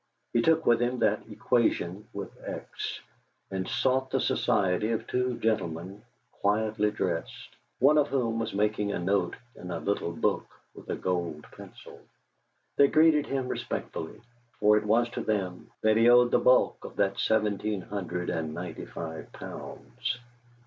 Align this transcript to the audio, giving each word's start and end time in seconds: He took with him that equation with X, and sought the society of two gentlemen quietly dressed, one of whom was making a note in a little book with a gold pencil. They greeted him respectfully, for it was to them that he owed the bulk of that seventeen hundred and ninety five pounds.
He 0.33 0.41
took 0.41 0.65
with 0.65 0.81
him 0.81 0.97
that 0.97 1.29
equation 1.29 2.07
with 2.11 2.31
X, 2.43 3.01
and 3.51 3.67
sought 3.67 4.09
the 4.09 4.19
society 4.19 4.89
of 4.93 5.05
two 5.05 5.37
gentlemen 5.37 6.01
quietly 6.31 6.89
dressed, 6.89 7.49
one 7.77 7.99
of 7.99 8.07
whom 8.07 8.39
was 8.39 8.51
making 8.51 8.91
a 8.91 8.97
note 8.97 9.35
in 9.55 9.69
a 9.69 9.77
little 9.77 10.11
book 10.11 10.47
with 10.73 10.89
a 10.89 10.95
gold 10.95 11.43
pencil. 11.51 11.99
They 12.77 12.87
greeted 12.87 13.27
him 13.27 13.47
respectfully, 13.47 14.19
for 14.59 14.75
it 14.75 14.85
was 14.85 15.07
to 15.09 15.21
them 15.21 15.69
that 15.81 15.97
he 15.97 16.09
owed 16.09 16.31
the 16.31 16.39
bulk 16.39 16.83
of 16.83 16.95
that 16.95 17.19
seventeen 17.19 17.81
hundred 17.81 18.31
and 18.31 18.55
ninety 18.55 18.87
five 18.87 19.31
pounds. 19.31 20.17